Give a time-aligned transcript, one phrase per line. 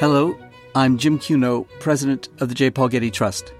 [0.00, 0.36] Hello,
[0.74, 2.68] I'm Jim Cuno, president of the J.
[2.68, 3.54] Paul Getty Trust.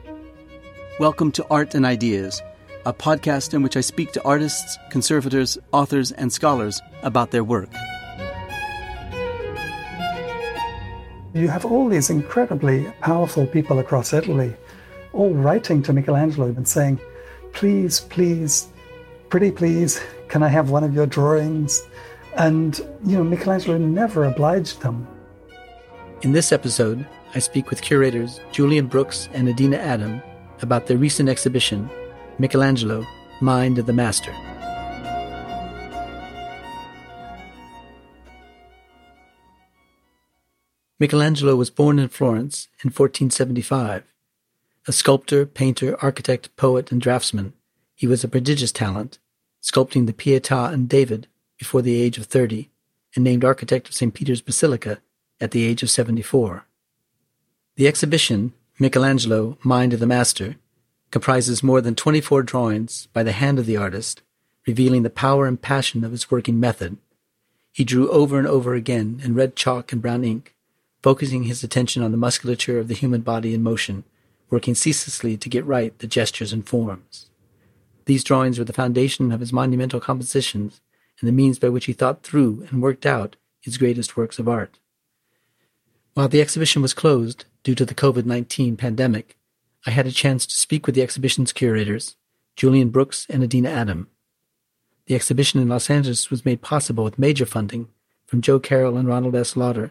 [0.98, 2.42] Welcome to Art and Ideas,
[2.84, 7.70] a podcast in which I speak to artists, conservators, authors, and scholars about their work.
[11.34, 14.56] You have all these incredibly powerful people across Italy
[15.12, 16.98] all writing to Michelangelo and saying,
[17.52, 18.66] please, please,
[19.28, 21.80] pretty please, can I have one of your drawings?
[22.36, 22.76] And,
[23.06, 25.06] you know, Michelangelo never obliged them.
[26.24, 30.22] In this episode, I speak with curators Julian Brooks and Adina Adam
[30.62, 31.90] about their recent exhibition,
[32.38, 33.04] Michelangelo,
[33.42, 34.32] Mind of the Master.
[40.98, 44.04] Michelangelo was born in Florence in 1475.
[44.88, 47.52] A sculptor, painter, architect, poet, and draftsman,
[47.94, 49.18] he was a prodigious talent,
[49.62, 51.26] sculpting the Pietà and David
[51.58, 52.70] before the age of 30,
[53.14, 54.14] and named architect of St.
[54.14, 55.02] Peter's Basilica
[55.44, 56.64] at the age of 74.
[57.76, 60.56] The exhibition, Michelangelo, Mind of the Master,
[61.10, 64.22] comprises more than 24 drawings by the hand of the artist,
[64.66, 66.96] revealing the power and passion of his working method.
[67.72, 70.54] He drew over and over again in red chalk and brown ink,
[71.02, 74.04] focusing his attention on the musculature of the human body in motion,
[74.48, 77.28] working ceaselessly to get right the gestures and forms.
[78.06, 80.80] These drawings were the foundation of his monumental compositions
[81.20, 84.48] and the means by which he thought through and worked out his greatest works of
[84.48, 84.78] art.
[86.14, 89.36] While the exhibition was closed due to the COVID 19 pandemic,
[89.84, 92.14] I had a chance to speak with the exhibition's curators,
[92.54, 94.06] Julian Brooks and Adina Adam.
[95.06, 97.88] The exhibition in Los Angeles was made possible with major funding
[98.26, 99.56] from Jo Carole and Ronald S.
[99.56, 99.90] Lauder,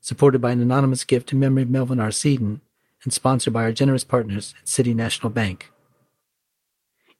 [0.00, 2.10] supported by an anonymous gift in memory of Melvin R.
[2.10, 2.60] Seiden,
[3.02, 5.72] and sponsored by our generous partners at City National Bank.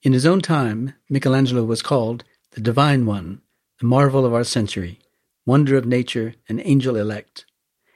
[0.05, 3.41] In his own time, Michelangelo was called the Divine One,
[3.80, 5.00] the marvel of our century,
[5.44, 7.47] wonder of nature, and angel elect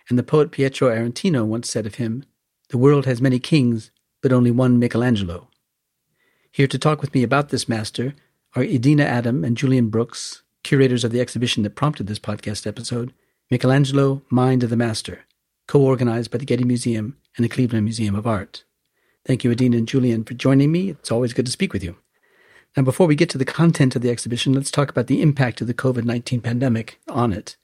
[0.08, 2.24] and the poet Pietro Aretino once said of him,
[2.70, 3.91] The world has many kings,
[4.22, 5.48] but only one Michelangelo.
[6.50, 8.14] Here to talk with me about this master
[8.54, 13.12] are Adina Adam and Julian Brooks, curators of the exhibition that prompted this podcast episode,
[13.50, 15.24] Michelangelo, Mind of the Master,
[15.66, 18.64] co organized by the Getty Museum and the Cleveland Museum of Art.
[19.25, 20.90] Thank you, Adina and Julian, for joining me.
[20.90, 21.96] It's always good to speak with you.
[22.76, 25.60] Now, before we get to the content of the exhibition, let's talk about the impact
[25.60, 27.56] of the COVID 19 pandemic on it.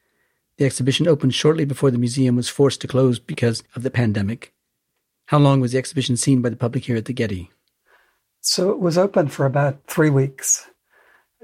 [0.59, 4.53] The exhibition opened shortly before the museum was forced to close because of the pandemic.
[5.27, 7.51] How long was the exhibition seen by the public here at the Getty?
[8.41, 10.67] So it was open for about three weeks.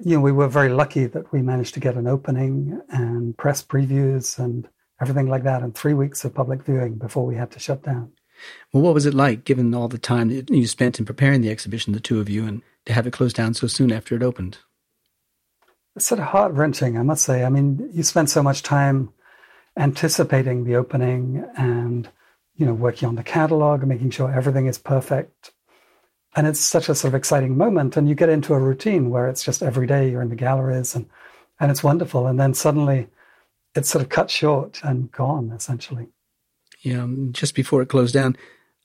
[0.04, 3.62] You know, we were very lucky that we managed to get an opening and press
[3.62, 4.68] previews and
[5.00, 8.12] everything like that, and three weeks of public viewing before we had to shut down.
[8.72, 11.50] Well, what was it like, given all the time that you spent in preparing the
[11.50, 14.22] exhibition, the two of you, and to have it closed down so soon after it
[14.22, 14.58] opened?
[16.00, 17.44] It's sort of heart wrenching, I must say.
[17.44, 19.12] I mean, you spend so much time
[19.76, 22.08] anticipating the opening and,
[22.56, 25.50] you know, working on the catalog making sure everything is perfect.
[26.34, 27.98] And it's such a sort of exciting moment.
[27.98, 30.94] And you get into a routine where it's just every day you're in the galleries
[30.94, 31.06] and,
[31.60, 32.26] and it's wonderful.
[32.26, 33.08] And then suddenly
[33.74, 36.08] it's sort of cut short and gone, essentially.
[36.80, 37.02] Yeah.
[37.02, 38.38] Um, just before it closed down,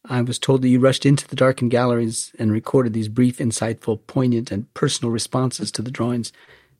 [0.04, 4.06] I was told that you rushed into the darkened galleries and recorded these brief, insightful,
[4.06, 6.34] poignant, and personal responses to the drawings.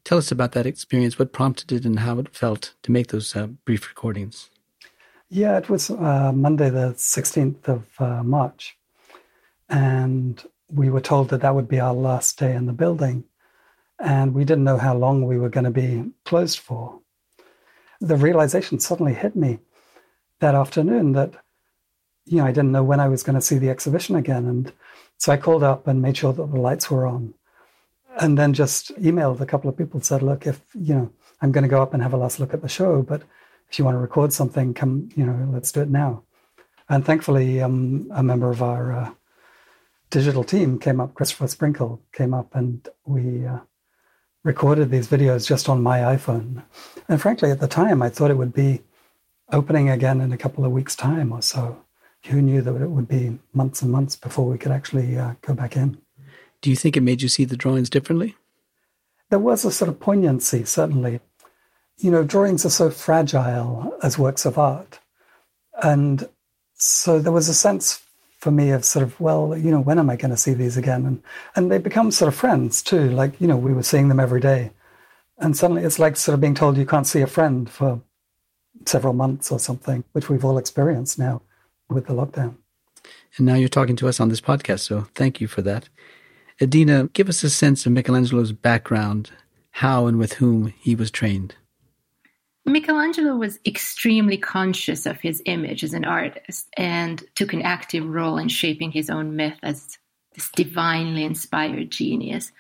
[0.06, 1.18] Tell us about that experience.
[1.18, 4.52] What prompted it and how it felt to make those uh, brief recordings?
[5.30, 8.78] Yeah, it was uh, Monday, the 16th of uh, March.
[9.68, 13.24] And we were told that that would be our last day in the building.
[14.00, 17.00] And we didn't know how long we were going to be closed for.
[18.00, 19.58] The realization suddenly hit me
[20.40, 21.34] that afternoon that,
[22.26, 24.46] you know, I didn't know when I was going to see the exhibition again.
[24.46, 24.72] And
[25.18, 27.34] so I called up and made sure that the lights were on
[28.20, 31.12] and then just emailed a couple of people said, look, if you know,
[31.42, 33.24] I'm going to go up and have a last look at the show, but
[33.70, 36.24] if you want to record something, come, you know, let's do it now.
[36.88, 39.12] And thankfully, um, a member of our uh,
[40.10, 43.60] digital team came up, Christopher Sprinkle came up, and we uh,
[44.44, 46.64] recorded these videos just on my iPhone.
[47.10, 48.82] And frankly, at the time, I thought it would be
[49.52, 51.84] opening again in a couple of weeks' time or so.
[52.26, 55.54] Who knew that it would be months and months before we could actually uh, go
[55.54, 55.98] back in?
[56.66, 58.36] Do you think it made you see the drawings differently?
[59.30, 61.20] There was a sort of poignancy, certainly.
[62.00, 64.98] You know, drawings are so fragile as works of art.
[65.84, 66.28] And
[66.74, 68.02] so there was a sense
[68.40, 70.76] for me of sort of, well, you know, when am I going to see these
[70.76, 71.06] again?
[71.06, 71.22] And,
[71.56, 73.12] and they become sort of friends too.
[73.12, 74.72] Like, you know, we were seeing them every day.
[75.38, 78.02] And suddenly it's like sort of being told you can't see a friend for
[78.88, 81.44] several months or something, which we've all experienced now
[81.90, 82.56] with the lockdown.
[83.38, 84.80] And now you're talking to us on this podcast.
[84.80, 85.90] So thank you for that.
[86.62, 89.32] Adina, give us a sense of Michelangelo's background,
[89.72, 91.56] how and with whom he was trained.
[92.66, 98.38] Michelangelo was extremely conscious of his image as an artist and took an active role
[98.38, 100.00] in shaping his own myth as
[100.34, 102.52] this divinely inspired genius.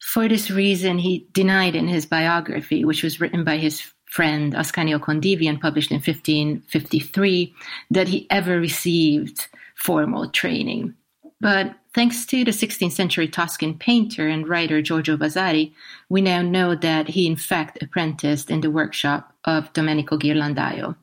[0.00, 4.98] For this reason, he denied in his biography, which was written by his friend Ascanio
[4.98, 7.54] Condivi and published in 1553,
[7.90, 10.94] that he ever received formal training.
[11.40, 15.72] But thanks to the 16th century Tuscan painter and writer Giorgio Vasari,
[16.08, 20.96] we now know that he in fact apprenticed in the workshop of Domenico Ghirlandaio.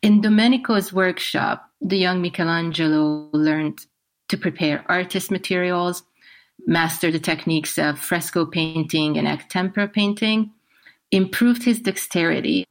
[0.00, 3.86] In Domenico's workshop, the young Michelangelo learned
[4.28, 6.02] to prepare artist materials,
[6.66, 10.50] master the techniques of fresco painting and egg tempera painting,
[11.10, 12.64] improved his dexterity,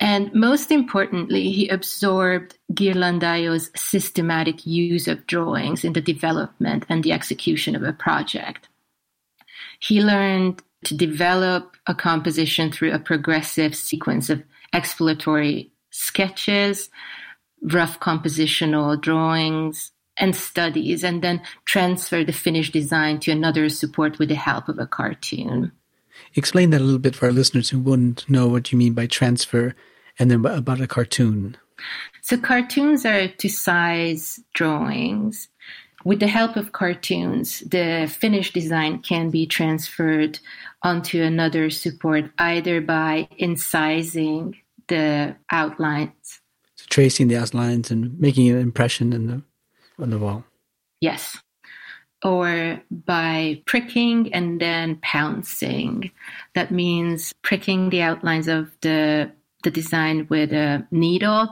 [0.00, 7.12] and most importantly, he absorbed Ghirlandaio's systematic use of drawings in the development and the
[7.12, 8.68] execution of a project.
[9.78, 14.42] He learned to develop a composition through a progressive sequence of
[14.72, 16.90] exploratory sketches,
[17.62, 24.28] rough compositional drawings, and studies, and then transfer the finished design to another support with
[24.28, 25.72] the help of a cartoon.
[26.34, 29.06] Explain that a little bit for our listeners who wouldn't know what you mean by
[29.06, 29.74] transfer
[30.18, 31.56] and then about a cartoon.
[32.22, 35.48] So, cartoons are to size drawings.
[36.04, 40.38] With the help of cartoons, the finished design can be transferred
[40.82, 44.54] onto another support either by incising
[44.88, 46.40] the outlines.
[46.76, 49.42] So tracing the outlines and making an impression in the,
[49.98, 50.44] on the wall.
[51.00, 51.38] Yes.
[52.24, 56.10] Or by pricking and then pouncing.
[56.54, 59.30] That means pricking the outlines of the
[59.62, 61.48] the design with a needle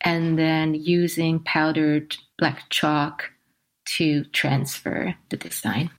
[0.00, 3.32] and then using powdered black chalk
[3.96, 5.90] to transfer the design.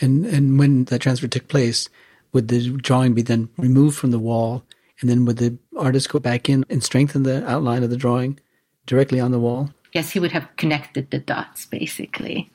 [0.00, 1.88] And and when that transfer took place,
[2.32, 4.64] would the drawing be then removed from the wall,
[5.00, 8.38] and then would the artist go back in and strengthen the outline of the drawing
[8.86, 9.70] directly on the wall?
[9.92, 12.51] Yes, he would have connected the dots basically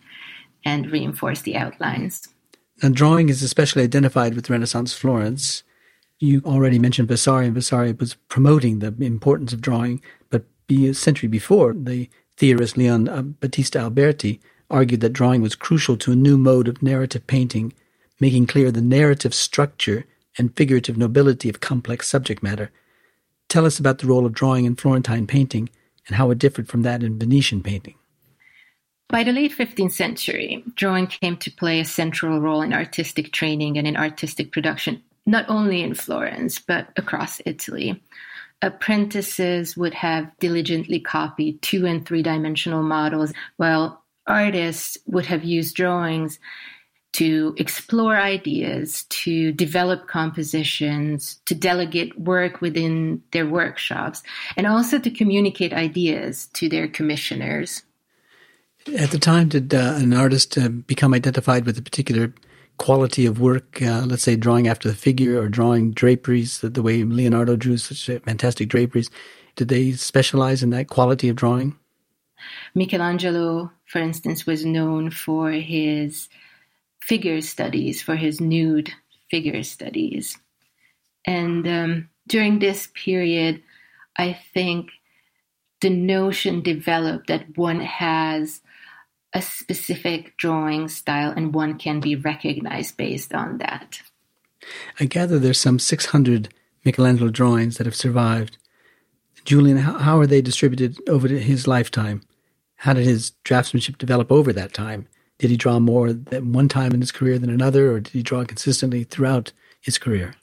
[0.68, 2.28] and reinforce the outlines.
[2.84, 5.64] Now, drawing is especially identified with Renaissance Florence.
[6.20, 11.30] You already mentioned Vasari, and Vasari was promoting the importance of drawing, but a century
[11.30, 16.38] before, the theorist Leon uh, Battista Alberti argued that drawing was crucial to a new
[16.38, 17.72] mode of narrative painting,
[18.20, 20.06] making clear the narrative structure
[20.38, 22.72] and figurative nobility of complex subject matter.
[23.48, 25.70] Tell us about the role of drawing in Florentine painting
[26.08, 27.96] and how it differed from that in Venetian painting.
[29.10, 33.78] By the late 15th century, drawing came to play a central role in artistic training
[33.78, 38.02] and in artistic production, not only in Florence, but across Italy
[38.62, 45.76] apprentices would have diligently copied two and three dimensional models, while artists would have used
[45.76, 46.40] drawings
[47.14, 54.22] to explore ideas, to develop compositions, to delegate work within their workshops,
[54.56, 57.84] and also to communicate ideas to their commissioners.
[58.96, 62.34] At the time, did uh, an artist uh, become identified with a particular
[62.78, 66.82] quality of work, uh, let's say drawing after the figure or drawing draperies, the, the
[66.82, 69.10] way Leonardo drew such fantastic draperies,
[69.56, 71.76] did they specialize in that quality of drawing?
[72.76, 76.30] Michelangelo, for instance, was known for his
[77.02, 78.92] figure studies, for his nude
[79.30, 80.38] figure studies.
[81.26, 83.64] And um, during this period,
[84.18, 84.92] I think
[85.82, 88.62] the notion developed that one has
[89.38, 94.02] a specific drawing style and one can be recognized based on that.
[95.00, 96.50] I gather there's some 600
[96.84, 98.58] Michelangelo drawings that have survived.
[99.46, 102.24] Julian, how, how are they distributed over his lifetime?
[102.78, 105.08] How did his draftsmanship develop over that time?
[105.38, 108.24] Did he draw more at one time in his career than another, or did he
[108.24, 110.34] draw consistently throughout his career?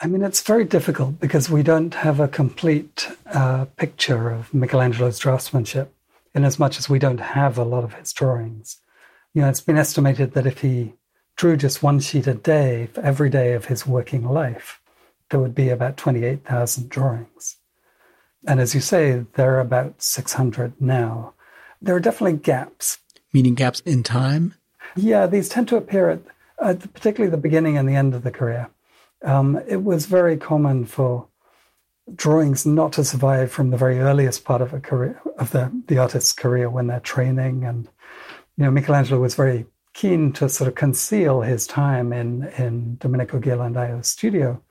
[0.00, 5.20] I mean, it's very difficult because we don't have a complete uh, picture of Michelangelo's
[5.20, 5.88] draftsmanship
[6.36, 8.76] in as much as we don't have a lot of his drawings.
[9.32, 10.92] You know, it's been estimated that if he
[11.36, 14.80] drew just one sheet a day for every day of his working life,
[15.30, 17.56] there would be about 28,000 drawings.
[18.46, 21.32] And as you say, there are about 600 now.
[21.80, 22.98] There are definitely gaps.
[23.32, 24.54] Meaning gaps in time?
[24.94, 26.20] Yeah, these tend to appear at,
[26.62, 28.68] at particularly the beginning and the end of the career.
[29.24, 31.28] Um, it was very common for
[32.14, 35.98] drawings not to survive from the very earliest part of a career of the, the
[35.98, 37.64] artist's career when they're training.
[37.64, 37.88] And
[38.56, 43.38] you know, Michelangelo was very keen to sort of conceal his time in in Domenico
[43.40, 44.62] Ghirlandaio's studio.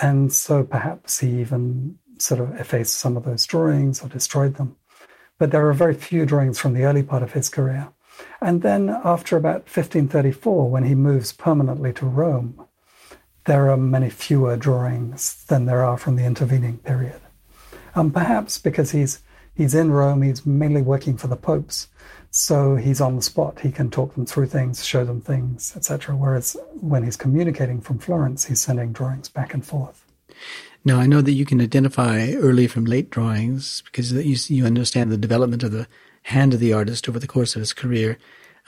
[0.00, 4.76] And so perhaps he even sort of effaced some of those drawings or destroyed them.
[5.38, 7.88] But there are very few drawings from the early part of his career.
[8.40, 12.66] And then after about 1534, when he moves permanently to Rome,
[13.44, 17.20] there are many fewer drawings than there are from the intervening period.
[17.94, 19.20] Um, perhaps because he's
[19.54, 21.88] he's in Rome, he's mainly working for the popes,
[22.30, 23.60] so he's on the spot.
[23.60, 26.16] He can talk them through things, show them things, etc.
[26.16, 30.04] Whereas when he's communicating from Florence, he's sending drawings back and forth.
[30.84, 35.10] Now, I know that you can identify early from late drawings because you, you understand
[35.10, 35.86] the development of the
[36.24, 38.18] hand of the artist over the course of his career.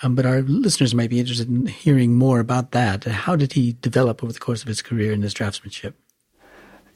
[0.03, 3.05] Um, but our listeners might be interested in hearing more about that.
[3.05, 5.95] How did he develop over the course of his career in his draftsmanship?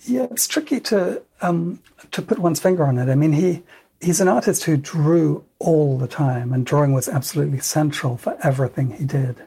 [0.04, 1.80] Yeah, it's tricky to um,
[2.10, 3.08] to put one's finger on it.
[3.08, 3.62] I mean, he
[4.00, 8.92] he's an artist who drew all the time, and drawing was absolutely central for everything
[8.92, 9.42] he did.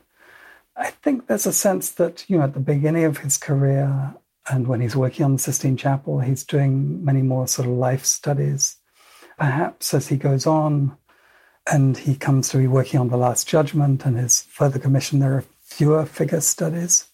[0.75, 4.15] I think there's a sense that you know at the beginning of his career,
[4.49, 8.05] and when he's working on the Sistine Chapel, he's doing many more sort of life
[8.05, 8.77] studies.
[9.37, 10.95] Perhaps as he goes on,
[11.71, 15.33] and he comes to be working on the Last Judgment and his further commission, there
[15.33, 17.07] are fewer figure studies.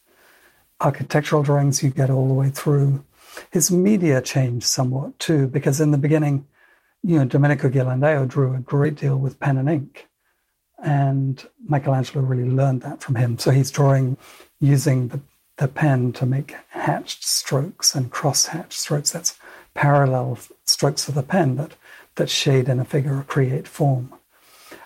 [0.81, 3.03] Architectural drawings you get all the way through.
[3.51, 6.47] His media changed somewhat too, because in the beginning,
[7.03, 10.07] you know, Domenico Ghirlandaio drew a great deal with pen and ink.
[10.81, 13.37] And Michelangelo really learned that from him.
[13.37, 14.17] So he's drawing
[14.59, 15.19] using the,
[15.57, 19.11] the pen to make hatched strokes and cross hatched strokes.
[19.11, 19.37] That's
[19.73, 21.73] parallel strokes of the pen that,
[22.15, 24.13] that shade in a figure or create form.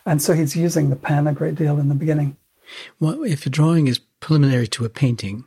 [0.06, 2.38] And so he's using the pen a great deal in the beginning.
[3.00, 5.46] Well, if a drawing is preliminary to a painting,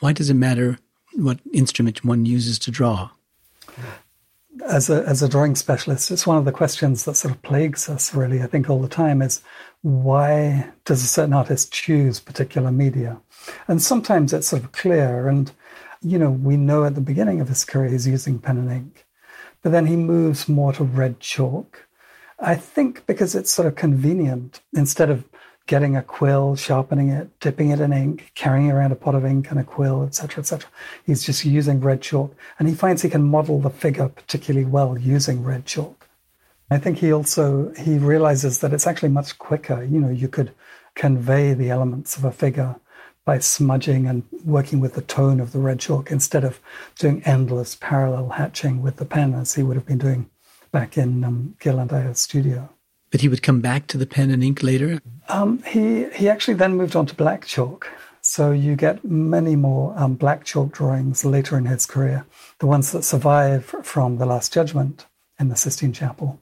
[0.00, 0.78] why does it matter
[1.14, 3.10] what instrument one uses to draw?
[4.66, 7.88] As a, as a drawing specialist, it's one of the questions that sort of plagues
[7.88, 9.42] us, really, I think, all the time is
[9.82, 13.20] why does a certain artist choose particular media?
[13.66, 15.28] And sometimes it's sort of clear.
[15.28, 15.50] And,
[16.00, 19.06] you know, we know at the beginning of his career he's using pen and ink.
[19.62, 21.86] But then he moves more to red chalk.
[22.42, 25.24] I think because it's sort of convenient instead of
[25.68, 29.48] getting a quill, sharpening it, dipping it in ink, carrying around a pot of ink
[29.50, 30.68] and a quill, etc., etc.
[31.06, 34.98] He's just using red chalk, and he finds he can model the figure particularly well
[34.98, 36.08] using red chalk.
[36.68, 39.84] I think he also he realizes that it's actually much quicker.
[39.84, 40.52] You know, you could
[40.96, 42.74] convey the elements of a figure
[43.24, 46.58] by smudging and working with the tone of the red chalk instead of
[46.98, 50.28] doing endless parallel hatching with the pen as he would have been doing
[50.72, 52.70] back in um, Ghirlandaio's studio.
[53.10, 55.00] But he would come back to the pen and ink later?
[55.28, 57.88] Um, he, he actually then moved on to black chalk.
[58.22, 62.24] So you get many more um, black chalk drawings later in his career,
[62.58, 65.06] the ones that survive from The Last Judgment
[65.38, 66.40] in the Sistine Chapel,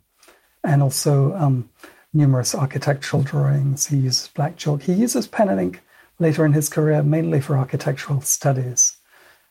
[0.62, 1.70] and also um,
[2.12, 3.86] numerous architectural drawings.
[3.86, 4.82] He uses black chalk.
[4.82, 5.80] He uses pen and ink
[6.18, 8.98] later in his career mainly for architectural studies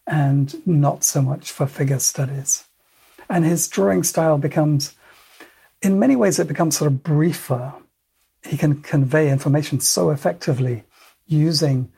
[0.07, 2.68] and not so much for figure studies.
[3.29, 4.95] And his drawing style becomes
[5.81, 7.73] in many ways, it becomes sort of briefer.
[8.43, 10.83] He can convey information so effectively
[11.25, 11.91] using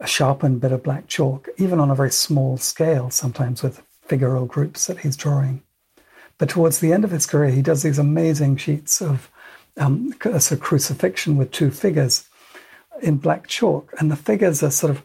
[0.00, 4.46] a sharpened bit of black chalk, even on a very small scale, sometimes with figural
[4.46, 5.62] groups that he's drawing.
[6.38, 9.30] But towards the end of his career, he does these amazing sheets of
[9.76, 12.28] um, a crucifixion with two figures
[13.02, 13.92] in black chalk.
[13.98, 15.02] And the figures are sort of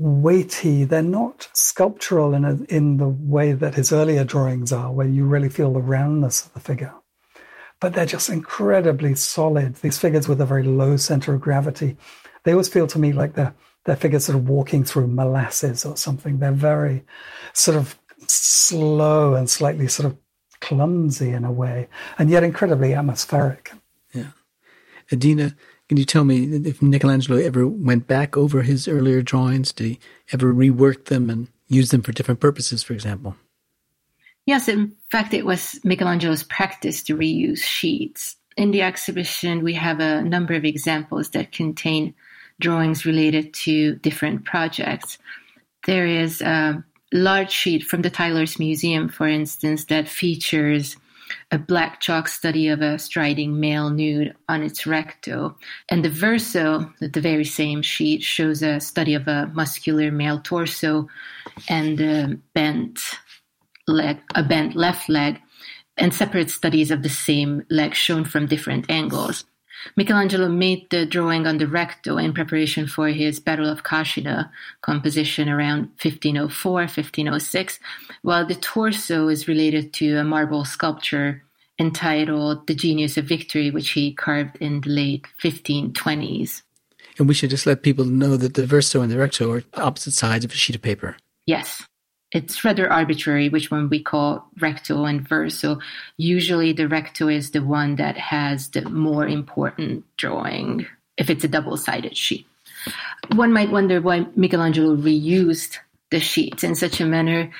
[0.00, 0.84] weighty.
[0.84, 5.24] They're not sculptural in, a, in the way that his earlier drawings are, where you
[5.24, 6.94] really feel the roundness of the figure
[7.80, 9.74] but they're just incredibly solid.
[9.76, 11.96] These figures with a very low center of gravity,
[12.44, 13.54] they always feel to me like they're
[13.84, 16.38] they're figures sort of walking through molasses or something.
[16.38, 17.02] They're very
[17.54, 20.18] sort of slow and slightly sort of
[20.60, 21.88] clumsy in a way,
[22.18, 23.72] and yet incredibly atmospheric.
[24.12, 24.32] Yeah,
[25.10, 25.56] Adina,
[25.90, 29.72] can you tell me if Michelangelo ever went back over his earlier drawings?
[29.72, 29.98] Did he
[30.32, 33.34] ever rework them and use them for different purposes, for example?
[34.46, 38.36] Yes, in fact, it was Michelangelo's practice to reuse sheets.
[38.56, 42.14] In the exhibition, we have a number of examples that contain
[42.60, 45.18] drawings related to different projects.
[45.86, 50.96] There is a large sheet from the Teylers Museum, for instance, that features
[51.50, 55.56] a black chalk study of a striding male nude on its recto.
[55.88, 61.08] And the verso, the very same sheet, shows a study of a muscular male torso
[61.68, 63.00] and a bent
[63.86, 65.40] leg, a bent left leg,
[65.96, 69.44] and separate studies of the same leg shown from different angles.
[69.96, 74.50] Michelangelo made the drawing on the recto in preparation for his Battle of Cascina
[74.82, 77.78] composition around 1504, 1506,
[78.22, 81.42] while the torso is related to a marble sculpture
[81.78, 86.62] entitled The Genius of Victory, which he carved in the late 1520s.
[87.18, 90.12] And we should just let people know that the verso and the recto are opposite
[90.12, 91.16] sides of a sheet of paper.
[91.46, 91.86] Yes
[92.32, 95.80] it's rather arbitrary which one we call recto and verso.
[96.16, 101.48] Usually the recto is the one that has the more important drawing if it's a
[101.48, 102.46] double sided sheet.
[103.34, 105.78] One might wonder why Michelangelo reused
[106.10, 107.50] the sheets in such a manner.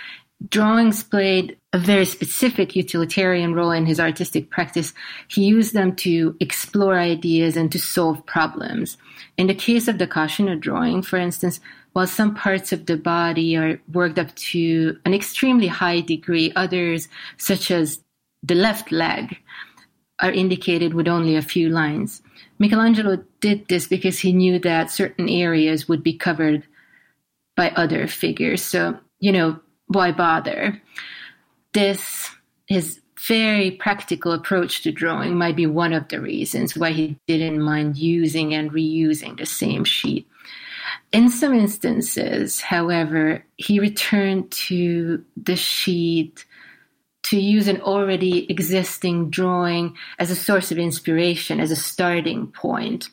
[0.49, 4.95] Drawings played a very specific utilitarian role in his artistic practice.
[5.29, 8.97] He used them to explore ideas and to solve problems.
[9.37, 11.61] In the case of the Cascina drawing, for instance,
[11.93, 17.09] while some parts of the body are worked up to an extremely high degree, others,
[17.37, 18.01] such as
[18.43, 19.37] the left leg,
[20.21, 22.23] are indicated with only a few lines.
[22.59, 26.63] Michelangelo did this because he knew that certain areas would be covered
[27.57, 28.63] by other figures.
[28.63, 30.81] So, you know, why bother?
[31.73, 32.31] This,
[32.67, 37.61] his very practical approach to drawing might be one of the reasons why he didn't
[37.61, 40.27] mind using and reusing the same sheet.
[41.13, 46.45] In some instances, however, he returned to the sheet
[47.25, 53.11] to use an already existing drawing as a source of inspiration, as a starting point.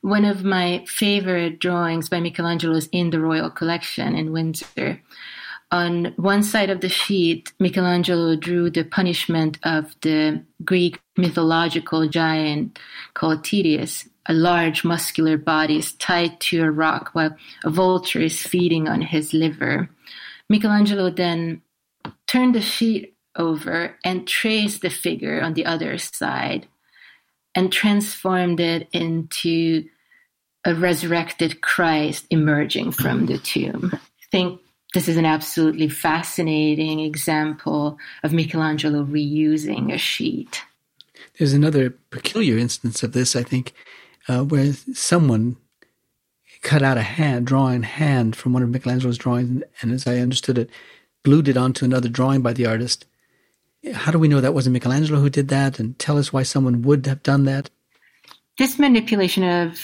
[0.00, 5.00] One of my favorite drawings by Michelangelo is in the Royal Collection in Windsor.
[5.70, 12.78] On one side of the sheet, Michelangelo drew the punishment of the Greek mythological giant
[13.14, 14.08] called Tityus.
[14.26, 19.00] A large muscular body is tied to a rock while a vulture is feeding on
[19.00, 19.90] his liver.
[20.48, 21.62] Michelangelo then
[22.26, 26.68] turned the sheet over and traced the figure on the other side
[27.54, 29.84] and transformed it into
[30.64, 33.90] a resurrected Christ emerging from the tomb.
[33.94, 34.60] I think
[34.94, 40.62] this is an absolutely fascinating example of Michelangelo reusing a sheet.
[41.38, 43.72] There's another peculiar instance of this, I think,
[44.28, 45.56] uh, where someone
[46.62, 50.58] cut out a hand, drawing hand from one of Michelangelo's drawings, and as I understood
[50.58, 50.70] it,
[51.24, 53.04] glued it onto another drawing by the artist.
[53.92, 55.80] How do we know that wasn't Michelangelo who did that?
[55.80, 57.68] And tell us why someone would have done that.
[58.58, 59.80] This manipulation of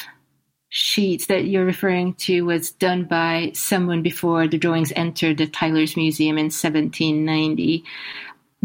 [0.68, 5.96] sheets that you're referring to was done by someone before the drawings entered the Teylers
[5.96, 7.83] Museum in 1790.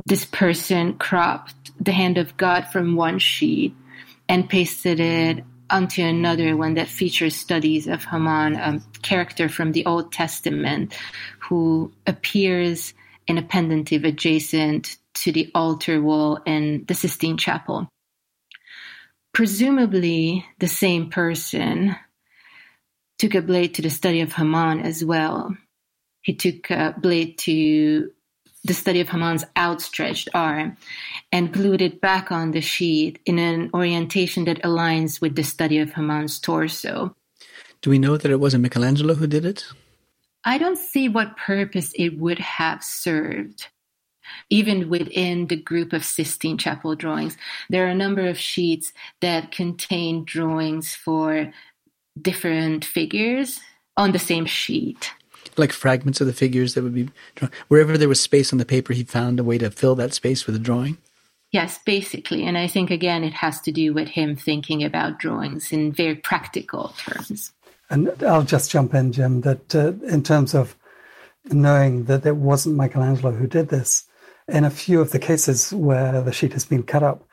[0.06, 3.74] This person cropped the hand of God from one sheet
[4.28, 9.88] and pasted it onto another one that features studies of Haman, a character from the
[9.88, 10.96] Old Testament
[11.40, 12.94] who appears
[13.26, 17.90] in a pendentive adjacent to the altar wall in the Sistine Chapel.
[19.34, 21.96] Presumably, the same person
[23.18, 25.58] took a blade to the study of Haman as well.
[26.22, 28.12] He took a blade to
[28.64, 30.78] the study of Haman's outstretched arm
[31.32, 35.80] and glued it back on the sheet in an orientation that aligns with the study
[35.80, 37.16] of Haman's torso.
[37.82, 39.66] Do we know that it wasn't Michelangelo who did it?
[40.46, 43.68] I don't see what purpose it would have served.
[44.50, 47.38] Even within the group of Sistine Chapel drawings,
[47.70, 51.52] there are a number of sheets that contain drawings for
[52.20, 53.60] different figures
[53.98, 55.12] on the same sheet
[55.58, 57.52] like fragments of the figures that would be drawn.
[57.68, 60.46] Wherever there was space on the paper, he found a way to fill that space
[60.46, 60.98] with a drawing.
[61.52, 62.46] Yes, basically.
[62.46, 66.16] And I think, again, it has to do with him thinking about drawings in very
[66.16, 67.52] practical terms.
[67.90, 70.76] And I'll just jump in, Jim, that uh, in terms of
[71.52, 74.06] knowing that it wasn't Michelangelo who did this,
[74.48, 77.24] in a few of the cases where the sheet has been cut up,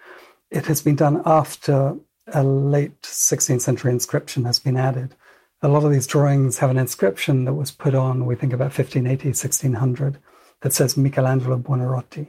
[0.51, 5.15] it has been done after a late 16th century inscription has been added
[5.63, 8.77] a lot of these drawings have an inscription that was put on, we think about
[8.77, 10.19] 1580, 1600,
[10.63, 12.29] that says Michelangelo Buonarroti.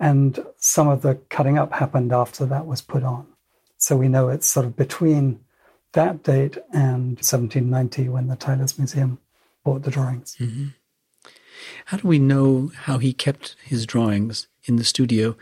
[0.00, 3.26] And some of the cutting up happened after that was put on.
[3.76, 5.40] So we know it's sort of between
[5.92, 9.18] that date and 1790 when the Teylers Museum
[9.64, 10.36] bought the drawings.
[10.38, 10.68] Mm-hmm.
[11.86, 15.36] How do we know how he kept his drawings in the studio?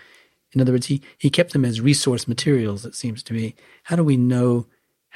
[0.53, 3.55] In other words, he, he kept them as resource materials, it seems to me.
[3.85, 4.67] How do we know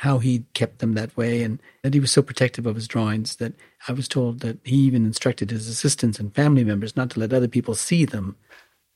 [0.01, 3.37] how he kept them that way and that he was so protective of his drawings
[3.37, 3.53] that
[3.87, 7.35] I was told that he even instructed his assistants and family members not to let
[7.35, 8.37] other people see them.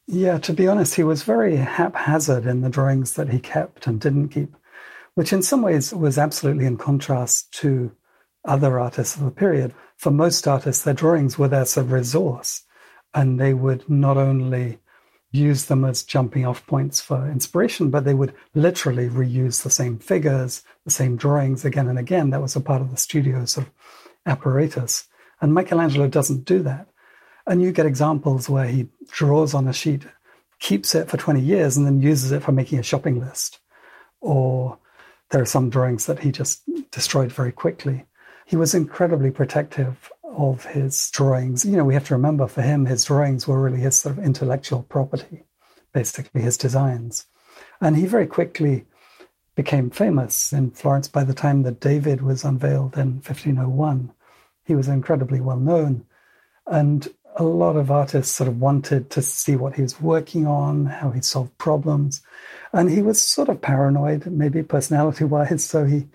[0.07, 4.01] Yeah, to be honest, he was very haphazard in the drawings that he kept and
[4.01, 4.57] didn't keep,
[5.15, 7.95] which in some ways was absolutely in contrast to
[8.47, 9.75] other artists of the period.
[9.99, 12.63] For most artists, their drawings were their sort of resource,
[13.13, 14.79] and they would not only
[15.35, 19.99] use them as jumping off points for inspiration, but they would literally reuse the same
[19.99, 22.31] figures, the same drawings again and again.
[22.31, 23.73] That was a part of the studio's sort of
[24.27, 25.09] apparatus.
[25.41, 26.87] And Michelangelo doesn't do that.
[27.47, 30.07] And you get examples where he draws on a sheet,
[30.61, 33.59] keeps it for 20 years, and then uses it for making a shopping list.
[34.21, 34.79] Or
[35.31, 38.05] there are some drawings that he just destroyed very quickly.
[38.47, 41.65] He was incredibly protective of his drawings.
[41.65, 44.25] You know, we have to remember for him, his drawings were really his sort of
[44.25, 45.45] intellectual property,
[45.93, 47.27] basically his designs.
[47.81, 48.87] And he very quickly
[49.55, 54.13] became famous in Florence by the time that David was unveiled in 1501.
[54.65, 56.07] He was incredibly well known.
[56.67, 60.87] And a lot of artists sort of wanted to see what he was working on,
[60.87, 62.23] how he solved problems.
[62.73, 66.09] And he was sort of paranoid, maybe personality wise, so he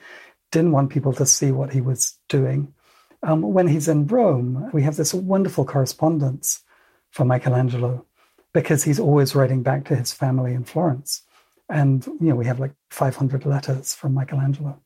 [0.51, 2.73] didn't want people to see what he was doing.
[3.21, 6.63] Um, when he's in Rome, we have this wonderful correspondence
[7.12, 8.05] from Michelangelo
[8.53, 11.23] because he's always writing back to his family in Florence.
[11.69, 14.79] And, you know, we have like 500 letters from Michelangelo.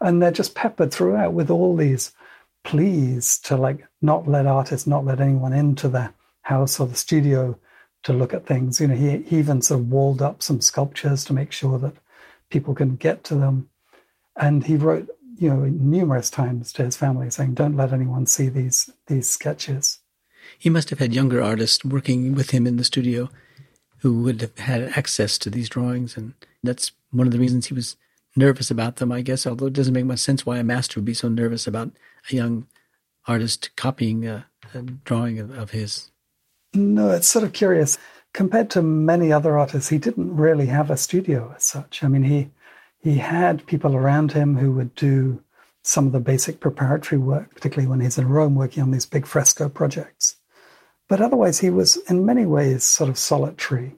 [0.00, 2.12] And they're just peppered throughout with all these
[2.64, 6.12] pleas to like not let artists, not let anyone into the
[6.42, 7.58] house or the studio
[8.02, 8.80] to look at things.
[8.80, 11.94] You know, he, he even sort of walled up some sculptures to make sure that
[12.50, 13.70] people can get to them.
[14.36, 18.48] And he wrote, you know, numerous times to his family saying, "Don't let anyone see
[18.48, 20.00] these these sketches."
[20.58, 23.28] He must have had younger artists working with him in the studio
[23.98, 27.74] who would have had access to these drawings, and that's one of the reasons he
[27.74, 27.96] was
[28.36, 29.46] nervous about them, I guess.
[29.46, 31.90] Although it doesn't make much sense why a master would be so nervous about
[32.30, 32.66] a young
[33.26, 36.10] artist copying a, a drawing of, of his.
[36.74, 37.98] No, it's sort of curious.
[38.32, 42.04] Compared to many other artists, he didn't really have a studio as such.
[42.04, 42.50] I mean, he
[43.00, 45.42] he had people around him who would do
[45.82, 49.26] some of the basic preparatory work, particularly when he's in Rome working on these big
[49.26, 50.36] fresco projects.
[51.08, 53.96] But otherwise, he was in many ways sort of solitary.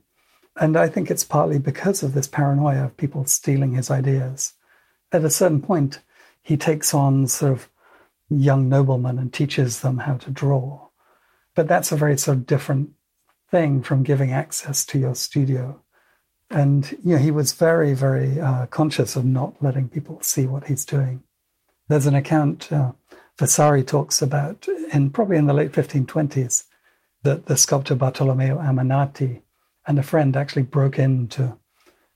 [0.57, 4.53] And I think it's partly because of this paranoia of people stealing his ideas.
[5.11, 6.01] At a certain point,
[6.43, 7.69] he takes on sort of
[8.29, 10.89] young noblemen and teaches them how to draw.
[11.57, 12.91] But that's a very sort of different
[13.51, 15.83] thing from giving access to your studio.
[16.51, 21.23] And he was very, very uh, conscious of not letting people see what he's doing.
[21.89, 22.93] There's an account uh,
[23.39, 26.65] Vasari talks about in probably in the late 1520s
[27.23, 29.43] that the sculptor Bartolomeo Ammanati
[29.87, 31.57] and a friend actually broke into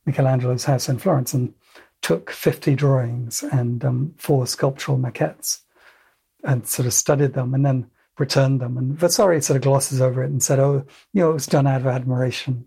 [0.06, 1.54] Michelangelo's house in Florence and
[2.02, 5.60] took 50 drawings and um, four sculptural maquettes
[6.44, 8.76] and sort of studied them and then returned them.
[8.76, 11.66] And Vasari sort of glosses over it and said, oh, you know, it was done
[11.66, 12.66] out of admiration.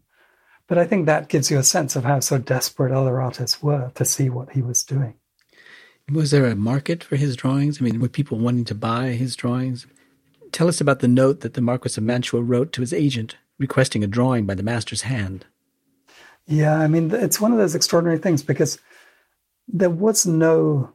[0.68, 3.92] But I think that gives you a sense of how so desperate other artists were
[3.96, 5.16] to see what he was doing.
[6.12, 7.82] Was there a market for his drawings?
[7.82, 9.88] I mean, were people wanting to buy his drawings?
[10.52, 14.04] Tell us about the note that the Marquis of Mantua wrote to his agent requesting
[14.04, 15.46] a drawing by the master's hand.
[16.46, 18.80] Yeah, I mean, it's one of those extraordinary things because
[19.68, 20.94] there was no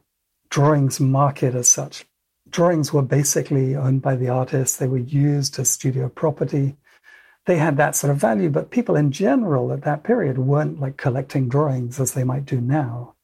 [0.49, 2.05] drawings market as such.
[2.49, 6.75] Drawings were basically owned by the artist, they were used as studio property.
[7.45, 10.97] They had that sort of value, but people in general at that period weren't like
[10.97, 13.15] collecting drawings as they might do now.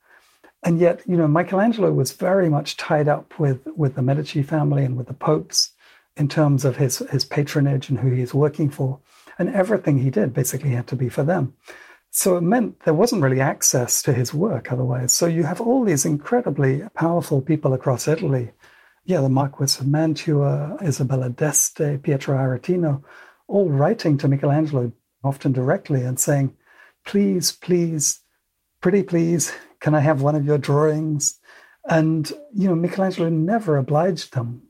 [0.62, 4.84] And yet, you know, Michelangelo was very much tied up with, with the Medici family
[4.84, 5.72] and with the popes
[6.18, 9.00] in terms of his, his patronage and who he's working for.
[9.38, 11.54] And everything he did basically had to be for them.
[12.12, 15.14] So it meant there wasn't really access to his work otherwise.
[15.14, 18.52] So you have all these incredibly powerful people across Italy.
[19.06, 23.04] Yeah, the Marquis of Mantua, Isabella d'Este, Pietro Aretino,
[23.50, 24.92] all writing to Michelangelo,
[25.24, 26.56] often directly, and saying,
[27.06, 28.22] please, please,
[28.82, 31.40] pretty please, can I have one of your drawings?
[31.90, 34.70] And, you know, Michelangelo never obliged them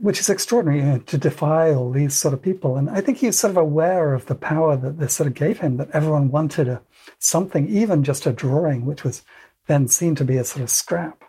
[0.00, 2.76] which is extraordinary you know, to defy all these sort of people.
[2.76, 5.60] And I think he's sort of aware of the power that this sort of gave
[5.60, 6.82] him, that everyone wanted a,
[7.18, 9.22] something, even just a drawing, which was
[9.66, 11.24] then seen to be a sort of scrap.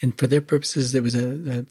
[0.00, 1.66] And for their purposes, there was a, a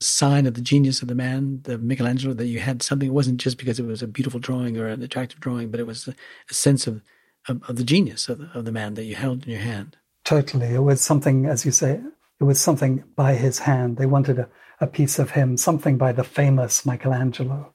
[0.00, 3.08] sign of the genius of the man, the Michelangelo, that you had something.
[3.08, 5.86] It wasn't just because it was a beautiful drawing or an attractive drawing, but it
[5.86, 6.14] was a,
[6.50, 7.02] a sense of,
[7.48, 9.96] of, of, the genius of the, of the man that you held in your hand.
[10.24, 10.74] Totally.
[10.74, 12.00] It was something, as you say,
[12.40, 13.96] it was something by his hand.
[13.96, 14.48] They wanted a
[14.80, 17.74] a piece of him, something by the famous Michelangelo.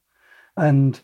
[0.56, 1.00] And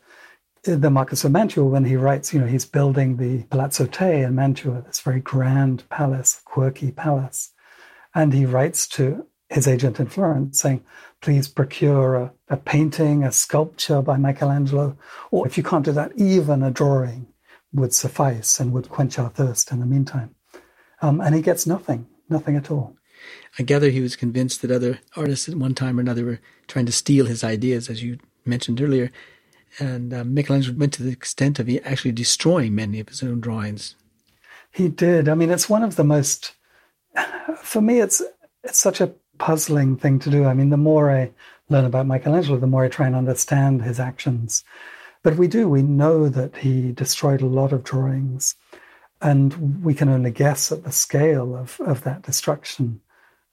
[0.63, 4.35] the Marquis of Mantua, when he writes, you know, he's building the Palazzo Te in
[4.35, 7.51] Mantua, this very grand palace, quirky palace.
[8.13, 10.83] And he writes to his agent in Florence saying,
[11.21, 14.97] please procure a, a painting, a sculpture by Michelangelo,
[15.31, 17.27] or if you can't do that, even a drawing
[17.73, 20.35] would suffice and would quench our thirst in the meantime.
[21.01, 22.95] Um, and he gets nothing, nothing at all.
[23.57, 26.85] I gather he was convinced that other artists at one time or another were trying
[26.85, 29.11] to steal his ideas, as you mentioned earlier.
[29.79, 33.95] And uh, Michelangelo went to the extent of actually destroying many of his own drawings.
[34.71, 35.29] He did.
[35.29, 36.53] I mean, it's one of the most,
[37.57, 38.21] for me, it's
[38.63, 40.45] it's such a puzzling thing to do.
[40.45, 41.31] I mean, the more I
[41.69, 44.63] learn about Michelangelo, the more I try and understand his actions.
[45.23, 45.67] But we do.
[45.67, 48.55] We know that he destroyed a lot of drawings,
[49.21, 53.01] and we can only guess at the scale of, of that destruction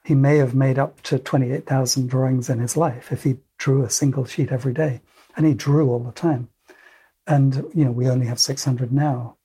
[0.04, 3.90] he may have made up to 28,000 drawings in his life if he drew a
[3.90, 5.00] single sheet every day.
[5.36, 6.50] And he drew all the time.
[7.26, 9.36] And, you know, we only have 600 now.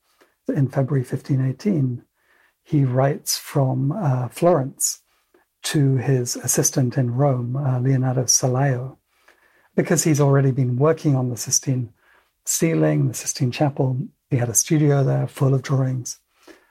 [0.49, 2.03] In February 1518,
[2.61, 4.99] he writes from uh, Florence
[5.63, 8.97] to his assistant in Rome, uh, Leonardo Sellaio,
[9.75, 11.93] because he's already been working on the Sistine
[12.45, 13.97] ceiling, the Sistine Chapel.
[14.29, 16.19] He had a studio there full of drawings.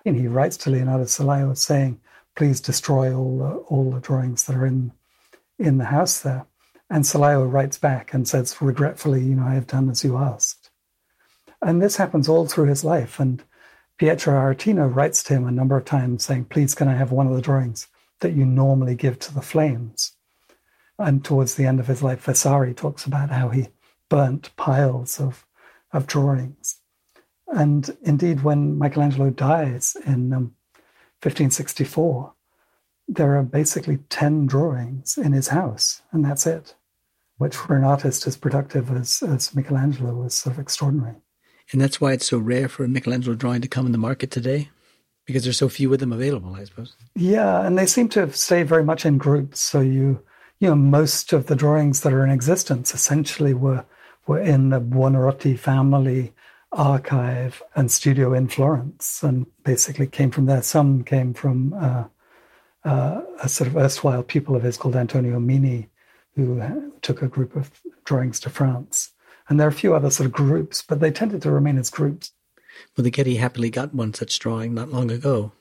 [0.04, 2.00] And he writes to Leonardo Sellaio saying,
[2.34, 4.92] please destroy all the, all the drawings that are in,
[5.58, 6.46] in the house there.
[6.90, 10.70] And Sellaio writes back and says, regretfully, you know, I have done as you asked.
[11.60, 13.20] And this happens all through his life.
[13.20, 13.42] And
[13.98, 17.26] Pietro Aretino writes to him a number of times saying, please, can I have one
[17.26, 17.88] of the drawings
[18.20, 20.12] that you normally give to the flames?
[20.98, 23.68] And towards the end of his life, Vasari talks about how he
[24.08, 25.46] burnt piles of,
[25.92, 26.80] of drawings.
[27.48, 30.54] And indeed, when Michelangelo dies in um,
[31.22, 32.32] 1564,
[33.08, 36.74] there are basically 10 drawings in his house, and that's it,
[37.38, 41.16] which for an artist as productive as, as Michelangelo was sort of extraordinary.
[41.72, 44.30] And that's why it's so rare for a Michelangelo drawing to come in the market
[44.30, 44.68] today,
[45.28, 46.96] because there's so few of them available, I suppose.
[47.14, 49.60] Yeah, and they seem to stay very much in groups.
[49.60, 50.22] So you,
[50.58, 53.84] you know, most of the drawings that are in existence essentially were
[54.26, 56.32] were in the Buonarroti family
[56.72, 60.62] archive and studio in Florence, and basically came from there.
[60.62, 62.04] Some came from uh,
[62.84, 65.90] uh, a sort of erstwhile pupil of his called Antonio Mini,
[66.36, 66.62] who
[67.02, 67.70] took a group of
[68.04, 69.10] drawings to France.
[69.48, 71.90] And there are a few other sort of groups, but they tended to remain as
[71.90, 72.32] groups.
[72.96, 75.52] Well, the Getty happily got one such drawing not long ago.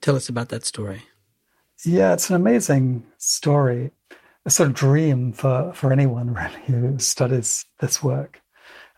[0.00, 1.02] Tell us about that story.
[1.84, 3.90] Yeah, it's an amazing story,
[4.44, 8.40] a sort of dream for, for anyone really who studies this work.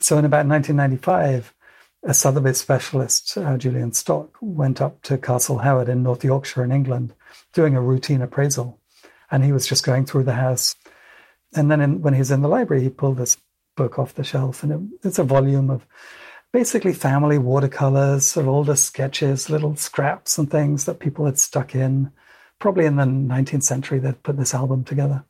[0.01, 1.53] So in about 1995,
[2.05, 6.71] a Sotheby's specialist, uh, Julian Stock, went up to Castle Howard in North Yorkshire in
[6.71, 7.15] England
[7.53, 8.81] doing a routine appraisal.
[9.31, 10.77] And he was just going through the house.
[11.55, 13.37] And then in, when he was in the library, he pulled this
[13.77, 14.63] book off the shelf.
[14.63, 15.87] And it, it's a volume of
[16.53, 21.75] basically family watercolors, sort of older sketches, little scraps and things that people had stuck
[21.75, 22.11] in.
[22.59, 25.25] Probably in the 19th century, they'd put this album together.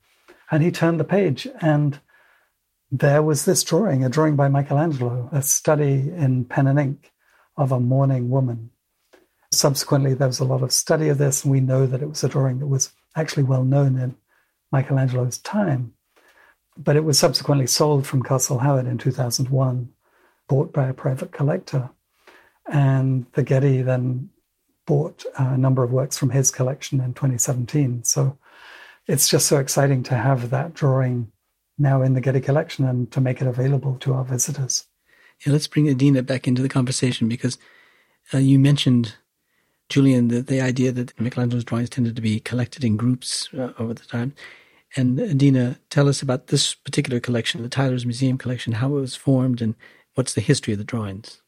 [0.51, 2.01] And he turned the page and
[2.91, 7.13] there was this drawing, a drawing by Michelangelo, a study in pen and ink
[7.57, 8.71] of a mourning woman.
[9.53, 12.23] Subsequently, there was a lot of study of this, and we know that it was
[12.25, 14.17] a drawing that was actually well known in
[14.73, 15.95] Michelangelo's time.
[16.77, 19.93] But it was subsequently sold from Castle Howard in 2001,
[20.49, 21.91] bought by a private collector.
[22.71, 24.31] And the Getty then
[24.87, 28.05] bought a number of works from his collection in 2017.
[28.05, 28.39] So
[29.07, 31.31] it's just so exciting to have that drawing
[31.79, 34.87] now in the Getty collection and to make it available to our visitors.
[35.45, 37.59] Yeah, let's bring Adina back into the conversation because
[38.35, 39.15] uh, you mentioned,
[39.89, 43.95] Julian, the, the idea that Michelangelo's drawings tended to be collected in groups uh, over
[43.95, 44.35] the time.
[44.97, 49.15] And Adina, tell us about this particular collection, the Teylers Museum collection, how it was
[49.15, 49.75] formed and
[50.19, 51.41] what's the history of the drawings.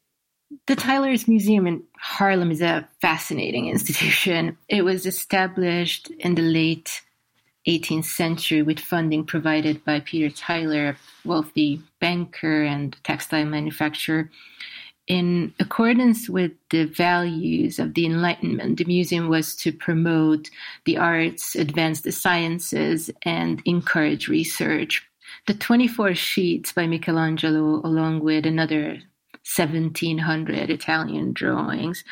[0.67, 4.57] The Teylers Museum in Haarlem is a fascinating institution.
[4.69, 7.01] It was established in the late
[7.67, 14.31] 18th century with funding provided by Peter Teyler, a wealthy banker and textile manufacturer.
[15.05, 20.49] In accordance with the values of the Enlightenment, the museum was to promote
[20.85, 25.10] the arts, advance the sciences, and encourage research.
[25.47, 29.01] The 24 sheets by Michelangelo, along with another
[29.55, 32.03] 1700 Italian drawings,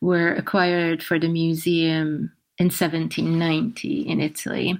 [0.00, 4.78] were acquired for the museum in 1790 in Italy.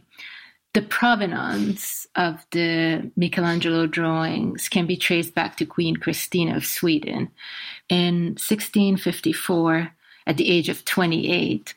[0.75, 7.31] The provenance of the Michelangelo drawings can be traced back to Queen Christina of Sweden.
[7.89, 9.91] In 1654,
[10.27, 11.73] at the age of 28,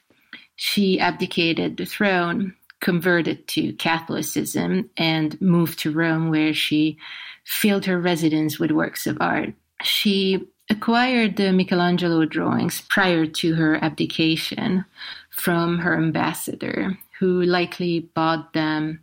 [0.58, 6.98] she abdicated the throne, converted to Catholicism, and moved to Rome, where she
[7.46, 9.54] filled her residence with works of art.
[9.84, 14.86] She acquired the Michelangelo drawings prior to her abdication
[15.32, 19.02] from her ambassador, who likely bought them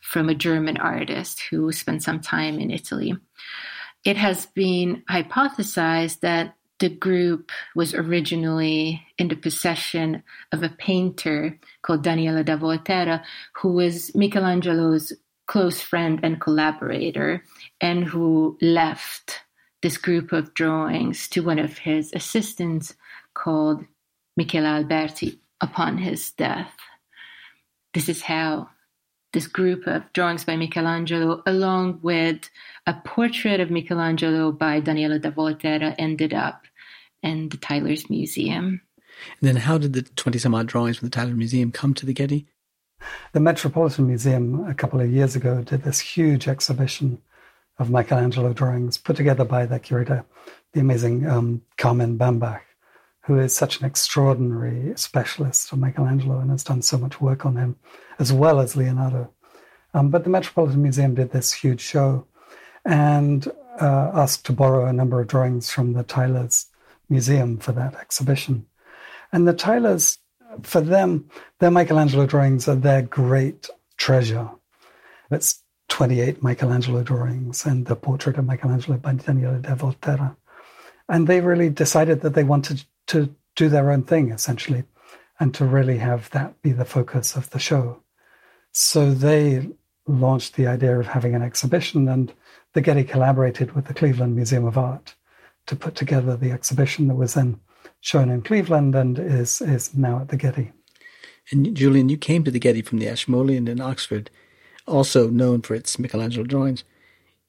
[0.00, 3.16] from a German artist who spent some time in Italy.
[4.04, 11.58] It has been hypothesized that the group was originally in the possession of a painter
[11.82, 13.22] called Daniele da Volterra,
[13.56, 15.12] who was Michelangelo's
[15.46, 17.44] close friend and collaborator,
[17.80, 19.42] and who left
[19.82, 22.94] this group of drawings to one of his assistants
[23.34, 23.84] called
[24.36, 26.74] Michele Alberti upon his death.
[27.92, 28.70] This is how
[29.32, 32.48] this group of drawings by Michelangelo, along with
[32.86, 36.64] a portrait of Michelangelo by Daniele da Volterra, ended up
[37.22, 38.80] in the Teylers Museum.
[39.40, 42.06] And then, how did the 20 some odd drawings from the Teyler Museum come to
[42.06, 42.46] the Getty?
[43.32, 47.20] The Metropolitan Museum, a couple of years ago, did this huge exhibition
[47.78, 50.24] of Michelangelo drawings put together by the curator,
[50.72, 52.60] the amazing um, Carmen Bambach
[53.22, 57.56] who is such an extraordinary specialist of Michelangelo and has done so much work on
[57.56, 57.76] him,
[58.18, 59.30] as well as Leonardo.
[59.94, 62.26] Um, but the Metropolitan Museum did this huge show,
[62.84, 63.46] and
[63.80, 66.66] uh, asked to borrow a number of drawings from the Teylers
[67.10, 68.66] Museum for that exhibition.
[69.32, 70.18] And the Teylers,
[70.62, 74.48] for them, their Michelangelo drawings are their great treasure.
[75.30, 80.36] It's 28 Michelangelo drawings and the portrait of Michelangelo by Daniele de Volterra.
[81.08, 84.84] And they really decided that they wanted to do their own thing, essentially,
[85.38, 88.00] and to really have that be the focus of the show.
[88.72, 89.68] So they
[90.06, 92.32] launched the idea of having an exhibition, and
[92.72, 95.14] the Getty collaborated with the Cleveland Museum of Art
[95.70, 97.60] to put together the exhibition that was then
[98.00, 100.72] shown in Cleveland and is, is now at the Getty.
[101.52, 104.30] And Julian, you came to the Getty from the Ashmolean in Oxford,
[104.88, 106.82] also known for its Michelangelo drawings.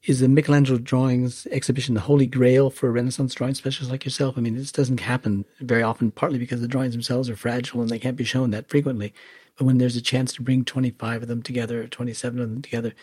[0.04, 4.38] Is the Michelangelo drawings exhibition the holy grail for Renaissance drawing specialists like yourself?
[4.38, 7.90] I mean, this doesn't happen very often, partly because the drawings themselves are fragile and
[7.90, 9.16] they can't be shown that frequently.
[9.58, 12.94] But when there's a chance to bring 25 of them together, 27 of them together,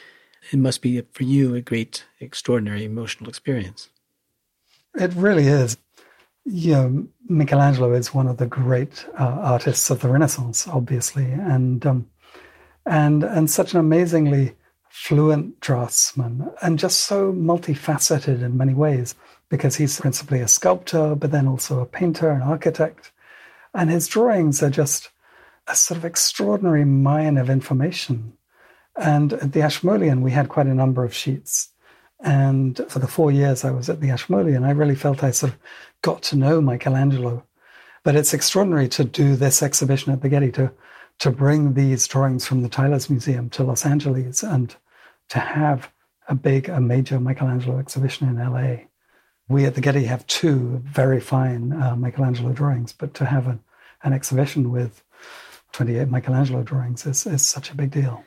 [0.53, 3.89] it must be for you a great, extraordinary emotional experience.
[4.99, 5.77] It really is.
[6.45, 11.87] You know, Michelangelo is one of the great uh, artists of the Renaissance, obviously, and
[11.87, 12.11] um,
[12.85, 14.57] and and such an amazingly
[14.89, 19.15] fluent draftsman, and just so multifaceted in many ways
[19.49, 23.13] because he's principally a sculptor, but then also a painter, an architect,
[23.75, 25.11] and his drawings are just
[25.69, 28.33] a sort of extraordinary mine of information.
[28.97, 31.69] And at the Ashmolean, we had quite a number of sheets.
[32.21, 35.53] And for the four years I was at the Ashmolean, I really felt I sort
[35.53, 35.59] of
[36.03, 37.45] got to know Michelangelo.
[38.03, 40.73] But it's extraordinary to do this exhibition at the Getty, to,
[41.21, 44.75] to bring these drawings from the Teylers Museum to Los Angeles and
[45.29, 45.93] to have
[46.29, 48.85] a big, a major Michelangelo exhibition in LA.
[49.49, 53.61] We at the Getty have two very fine uh, Michelangelo drawings, but to have an,
[54.03, 55.03] an exhibition with
[55.73, 58.25] 28 Michelangelo drawings is, is such a big deal.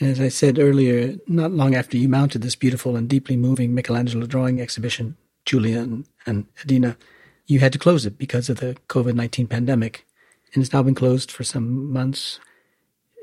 [0.00, 4.26] As I said earlier, not long after you mounted this beautiful and deeply moving Michelangelo
[4.26, 6.98] drawing exhibition, Julian and Adina,
[7.46, 10.06] you had to close it because of the COVID 19 pandemic.
[10.52, 12.40] And it's now been closed for some months.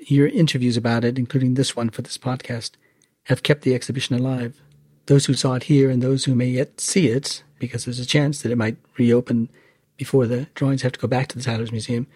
[0.08, 2.72] Your interviews about it, including this one for this podcast,
[3.26, 4.60] have kept the exhibition alive.
[5.06, 8.06] Those who saw it here and those who may yet see it, because there's a
[8.06, 9.50] chance that it might reopen
[9.96, 12.08] before the drawings have to go back to the Teylers Museum,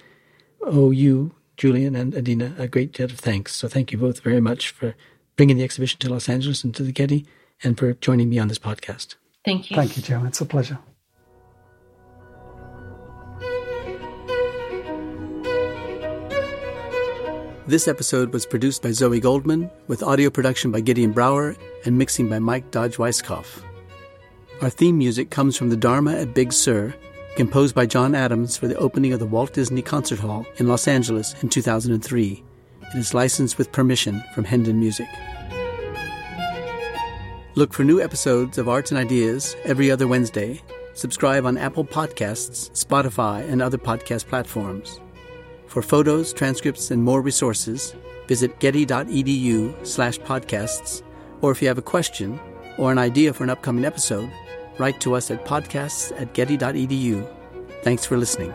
[0.62, 3.54] owe you Julian and Adina a great debt of thanks.
[3.54, 4.96] So thank you both very much for
[5.36, 7.26] bringing the exhibition to Los Angeles and to the Getty
[7.64, 9.16] and for joining me on this podcast.
[9.44, 9.76] Thank you.
[9.76, 10.24] Thank you, Joe.
[10.26, 10.78] It's a pleasure.
[17.66, 22.30] This episode was produced by Zoe Goldman, with audio production by Gideon Brower and mixing
[22.30, 23.62] by Mike Dodge Weisskopf.
[24.62, 26.96] Our theme music comes from the Dharma at Big Sur
[27.38, 30.88] composed by John Adams for the opening of the Walt Disney Concert Hall in Los
[30.88, 32.44] Angeles in 2003.
[32.82, 35.08] It is licensed with permission from Hendon Music.
[37.54, 40.64] Look for new episodes of Arts and Ideas every other Wednesday.
[40.96, 45.00] Subscribe on Apple Podcasts, Spotify, and other podcast platforms.
[45.68, 47.96] For photos, transcripts, and more resources,
[48.28, 51.04] visit getty.edu slash podcasts,
[51.42, 52.40] or if you have a question
[52.80, 54.32] or an idea for an upcoming episode,
[54.78, 57.28] write to us at podcasts at getty.edu.
[57.84, 58.54] Thanks for listening.